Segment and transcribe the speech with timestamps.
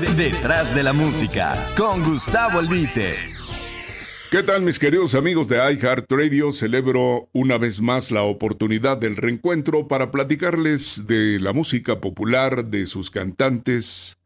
[0.00, 3.14] Detrás de la música, con Gustavo Albite.
[4.28, 6.50] ¿Qué tal mis queridos amigos de iHeartRadio?
[6.50, 12.88] Celebro una vez más la oportunidad del reencuentro para platicarles de la música popular, de
[12.88, 14.18] sus cantantes,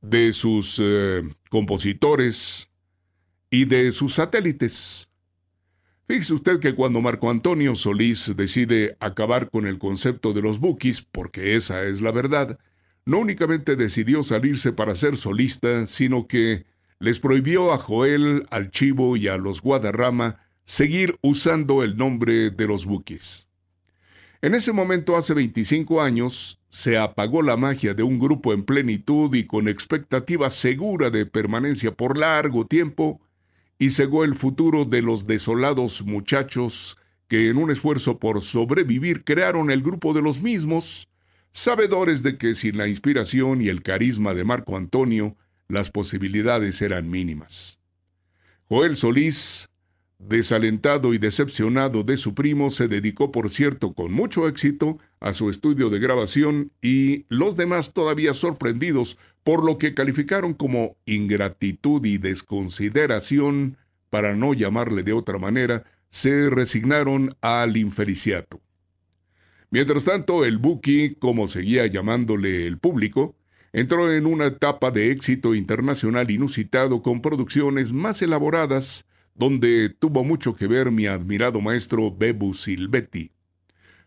[0.00, 2.70] de sus eh, compositores
[3.50, 5.10] y de sus satélites.
[6.06, 11.02] Fíjese usted que cuando Marco Antonio Solís decide acabar con el concepto de los bookies,
[11.02, 12.58] porque esa es la verdad,
[13.08, 16.66] no únicamente decidió salirse para ser solista, sino que
[16.98, 22.66] les prohibió a Joel, al Chivo y a los Guadarrama seguir usando el nombre de
[22.66, 23.48] los Bookies.
[24.42, 29.34] En ese momento, hace 25 años, se apagó la magia de un grupo en plenitud
[29.34, 33.22] y con expectativa segura de permanencia por largo tiempo,
[33.78, 39.70] y cegó el futuro de los desolados muchachos que en un esfuerzo por sobrevivir crearon
[39.70, 41.07] el grupo de los mismos,
[41.52, 45.36] sabedores de que sin la inspiración y el carisma de Marco Antonio,
[45.68, 47.78] las posibilidades eran mínimas.
[48.68, 49.68] Joel Solís,
[50.18, 55.48] desalentado y decepcionado de su primo, se dedicó, por cierto, con mucho éxito a su
[55.50, 62.18] estudio de grabación y los demás todavía sorprendidos por lo que calificaron como ingratitud y
[62.18, 63.78] desconsideración,
[64.10, 68.60] para no llamarle de otra manera, se resignaron al infeliciato.
[69.70, 73.36] Mientras tanto, el Buki, como seguía llamándole el público,
[73.72, 80.56] entró en una etapa de éxito internacional inusitado con producciones más elaboradas, donde tuvo mucho
[80.56, 83.30] que ver mi admirado maestro Bebu Silvetti.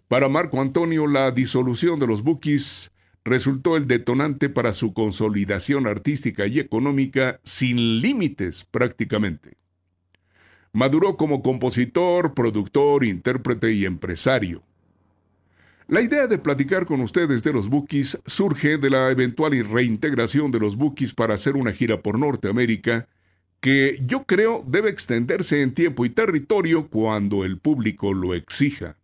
[0.08, 2.92] Para Marco Antonio, la disolución de los Bukis
[3.23, 9.58] resultó el detonante para su consolidación artística y económica sin límites prácticamente.
[10.73, 14.64] Maduró como compositor, productor, intérprete y empresario.
[15.92, 20.58] La idea de platicar con ustedes de los Bookies surge de la eventual reintegración de
[20.58, 23.09] los Bookies para hacer una gira por Norteamérica,
[23.59, 28.96] que yo creo debe extenderse en tiempo y territorio cuando el público lo exija.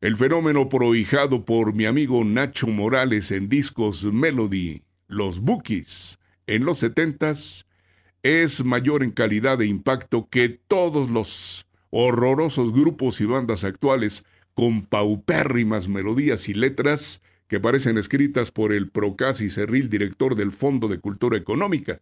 [0.00, 6.78] El fenómeno prohijado por mi amigo Nacho Morales en discos Melody, los Bookies, en los
[6.78, 7.66] setentas,
[8.22, 14.24] es mayor en calidad e impacto que todos los horrorosos grupos y bandas actuales
[14.56, 20.88] con paupérrimas melodías y letras que parecen escritas por el procasi Cerril, director del Fondo
[20.88, 22.00] de Cultura Económica.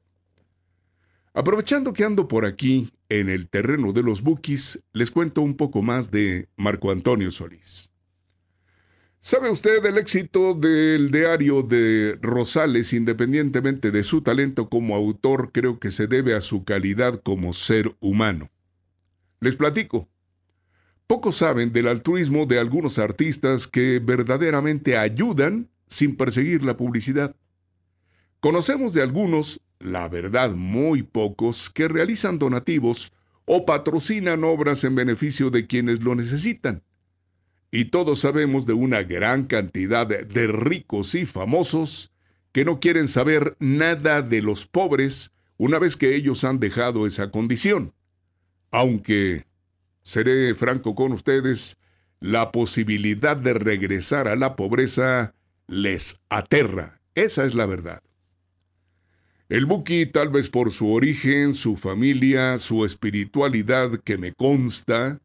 [1.35, 5.83] Aprovechando que ando por aquí, en el terreno de los bookies, les cuento un poco
[5.83, 7.91] más de Marco Antonio Solís.
[9.19, 15.81] ¿Sabe usted el éxito del diario de Rosales, independientemente de su talento como autor, creo
[15.81, 18.53] que se debe a su calidad como ser humano?
[19.41, 20.09] Les platico.
[21.07, 27.37] Pocos saben del altruismo de algunos artistas que verdaderamente ayudan sin perseguir la publicidad.
[28.41, 33.13] Conocemos de algunos, la verdad muy pocos, que realizan donativos
[33.45, 36.83] o patrocinan obras en beneficio de quienes lo necesitan.
[37.71, 42.13] Y todos sabemos de una gran cantidad de ricos y famosos
[42.53, 47.31] que no quieren saber nada de los pobres una vez que ellos han dejado esa
[47.31, 47.93] condición.
[48.71, 49.45] Aunque
[50.05, 51.77] seré franco con ustedes,
[52.21, 55.35] la posibilidad de regresar a la pobreza
[55.67, 57.01] les aterra.
[57.15, 58.03] Esa es la verdad.
[59.49, 65.21] El Buki, tal vez por su origen, su familia, su espiritualidad que me consta,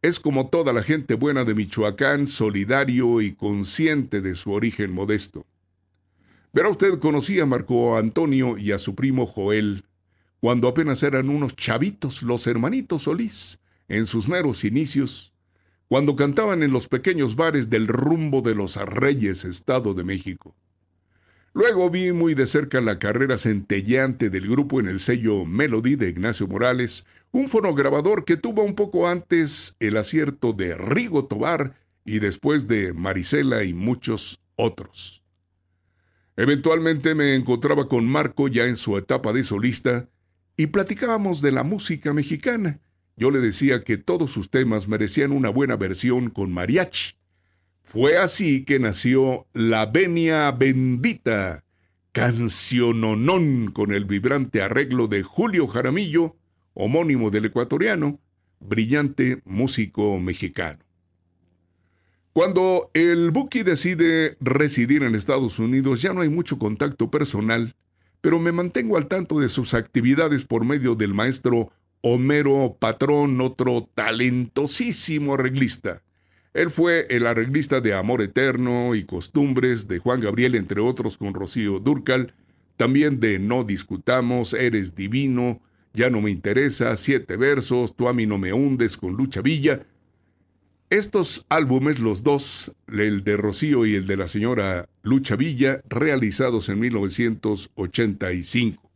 [0.00, 5.46] es como toda la gente buena de Michoacán, solidario y consciente de su origen modesto.
[6.52, 9.84] Verá usted, conocía a Marco Antonio y a su primo Joel,
[10.40, 13.60] cuando apenas eran unos chavitos los hermanitos Solís,
[13.92, 15.34] en sus meros inicios,
[15.86, 20.56] cuando cantaban en los pequeños bares del rumbo de los Reyes, Estado de México.
[21.52, 26.08] Luego vi muy de cerca la carrera centelleante del grupo en el sello Melody de
[26.08, 31.74] Ignacio Morales, un fonograbador que tuvo un poco antes el acierto de Rigo Tobar
[32.06, 35.22] y después de Marisela y muchos otros.
[36.36, 40.08] Eventualmente me encontraba con Marco ya en su etapa de solista
[40.56, 42.80] y platicábamos de la música mexicana
[43.16, 47.14] yo le decía que todos sus temas merecían una buena versión con mariachi.
[47.82, 51.64] Fue así que nació La Venia Bendita,
[52.12, 56.36] canciononón con el vibrante arreglo de Julio Jaramillo,
[56.74, 58.18] homónimo del ecuatoriano,
[58.60, 60.78] brillante músico mexicano.
[62.32, 67.74] Cuando el Buki decide residir en Estados Unidos ya no hay mucho contacto personal,
[68.22, 71.72] pero me mantengo al tanto de sus actividades por medio del maestro
[72.04, 76.02] Homero Patrón, otro talentosísimo arreglista.
[76.52, 81.32] Él fue el arreglista de Amor Eterno y Costumbres de Juan Gabriel, entre otros con
[81.32, 82.34] Rocío Durcal.
[82.76, 85.60] también de No discutamos, Eres divino,
[85.94, 89.86] Ya no me interesa, Siete versos, Tú a mí no me hundes con Lucha Villa.
[90.90, 96.68] Estos álbumes, los dos, el de Rocío y el de la señora Lucha Villa, realizados
[96.68, 98.91] en 1985.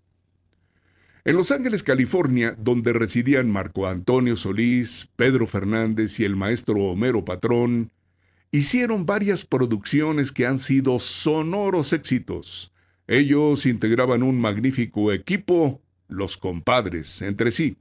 [1.26, 7.25] En Los Ángeles, California, donde residían Marco Antonio Solís, Pedro Fernández y el maestro Homero
[7.25, 7.90] Patrón,
[8.52, 12.73] hicieron varias producciones que han sido sonoros éxitos.
[13.08, 17.76] Ellos integraban un magnífico equipo, los compadres, entre sí.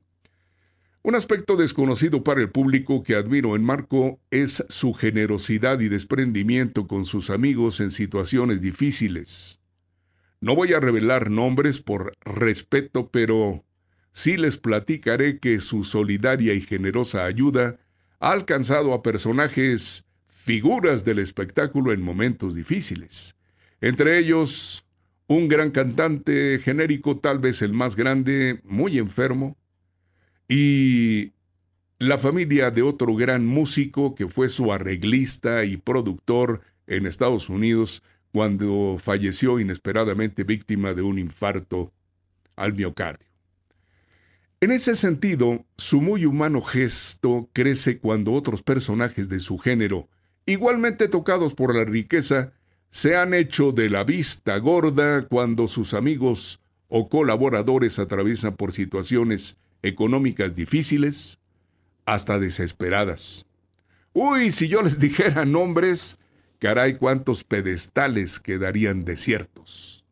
[1.04, 6.88] Un aspecto desconocido para el público que admiro en Marco es su generosidad y desprendimiento
[6.88, 9.60] con sus amigos en situaciones difíciles.
[10.42, 13.64] No voy a revelar nombres por respeto, pero
[14.12, 17.78] sí les platicaré que su solidaria y generosa ayuda
[18.20, 23.36] ha alcanzado a personajes, figuras del espectáculo en momentos difíciles.
[23.82, 24.86] Entre ellos,
[25.28, 29.58] un gran cantante genérico, tal vez el más grande, muy enfermo,
[30.48, 31.34] y
[31.98, 38.04] la familia de otro gran músico que fue su arreglista y productor en Estados Unidos,
[38.36, 41.94] cuando falleció inesperadamente víctima de un infarto
[42.58, 43.30] al miocardio.
[44.60, 50.10] En ese sentido, su muy humano gesto crece cuando otros personajes de su género,
[50.46, 52.52] igualmente tocados por la riqueza,
[52.90, 56.60] se han hecho de la vista gorda cuando sus amigos
[56.90, 61.40] o colaboradores atraviesan por situaciones económicas difíciles
[62.06, 63.46] hasta desesperadas.
[64.12, 66.20] Uy, si yo les dijera nombres,
[66.60, 70.06] Caray, cuántos pedestales quedarían desiertos.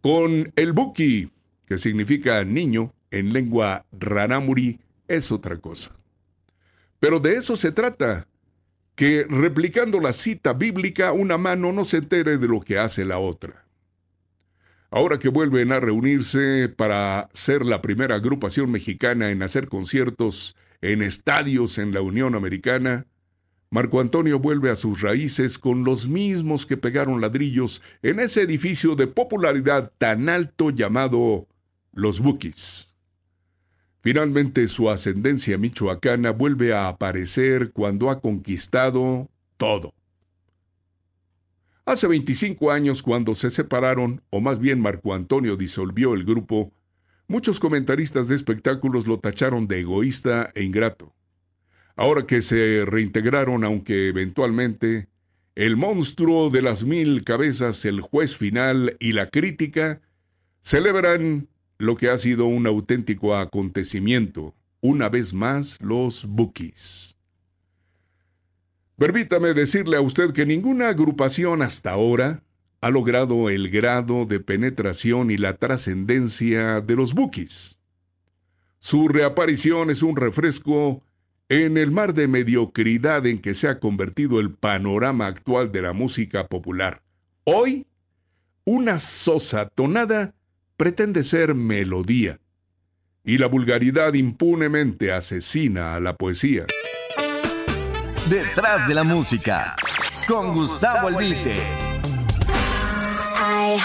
[0.00, 1.30] Con el buki,
[1.66, 5.96] que significa niño en lengua ranamuri, es otra cosa.
[7.00, 8.26] Pero de eso se trata,
[8.94, 13.18] que replicando la cita bíblica, una mano no se entere de lo que hace la
[13.18, 13.64] otra.
[14.90, 21.02] Ahora que vuelven a reunirse para ser la primera agrupación mexicana en hacer conciertos en
[21.02, 23.06] estadios en la Unión Americana,
[23.70, 28.96] Marco Antonio vuelve a sus raíces con los mismos que pegaron ladrillos en ese edificio
[28.96, 31.46] de popularidad tan alto llamado
[31.92, 32.94] Los Bukis.
[34.00, 39.28] Finalmente su ascendencia michoacana vuelve a aparecer cuando ha conquistado
[39.58, 39.92] todo.
[41.84, 46.72] Hace 25 años, cuando se separaron, o más bien Marco Antonio disolvió el grupo,
[47.26, 51.14] muchos comentaristas de espectáculos lo tacharon de egoísta e ingrato.
[51.98, 55.08] Ahora que se reintegraron, aunque eventualmente,
[55.56, 60.00] el monstruo de las mil cabezas, el juez final y la crítica
[60.62, 67.18] celebran lo que ha sido un auténtico acontecimiento, una vez más los Bookies.
[68.96, 72.44] Permítame decirle a usted que ninguna agrupación hasta ahora
[72.80, 77.80] ha logrado el grado de penetración y la trascendencia de los Bookies.
[78.78, 81.02] Su reaparición es un refresco
[81.48, 85.92] en el mar de mediocridad en que se ha convertido el panorama actual de la
[85.92, 87.02] música popular,
[87.44, 87.86] hoy,
[88.64, 90.34] una sosa tonada
[90.76, 92.38] pretende ser melodía,
[93.24, 96.66] y la vulgaridad impunemente asesina a la poesía.
[98.28, 99.74] Detrás de la música,
[100.26, 101.88] con Gustavo Albite.
[103.50, 103.78] I